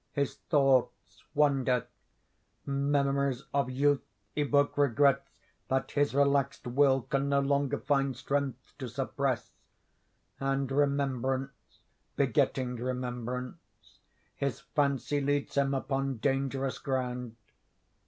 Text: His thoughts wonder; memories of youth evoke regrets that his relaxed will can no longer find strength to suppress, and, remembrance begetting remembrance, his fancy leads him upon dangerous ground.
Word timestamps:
His 0.13 0.37
thoughts 0.49 1.23
wonder; 1.35 1.85
memories 2.65 3.43
of 3.53 3.69
youth 3.69 4.01
evoke 4.35 4.75
regrets 4.75 5.29
that 5.67 5.91
his 5.91 6.15
relaxed 6.15 6.65
will 6.65 7.01
can 7.03 7.29
no 7.29 7.39
longer 7.39 7.77
find 7.77 8.17
strength 8.17 8.73
to 8.79 8.87
suppress, 8.89 9.51
and, 10.39 10.71
remembrance 10.71 11.81
begetting 12.15 12.77
remembrance, 12.77 13.99
his 14.35 14.61
fancy 14.61 15.21
leads 15.21 15.53
him 15.53 15.75
upon 15.75 16.17
dangerous 16.17 16.79
ground. 16.79 17.35